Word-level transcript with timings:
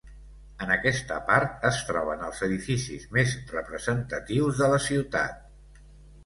En 0.67 0.71
aquesta 0.75 1.17
part, 1.27 1.51
es 1.69 1.77
troben 1.89 2.23
els 2.29 2.41
edificis 2.47 3.05
més 3.19 3.37
representatius 3.53 4.63
de 4.63 4.71
la 4.73 4.81
ciutat. 4.89 5.79